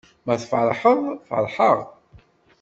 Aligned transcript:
Ma 0.25 0.33
tfeṛḥeḍ 0.41 0.99
feṛḥeƔ. 1.27 1.77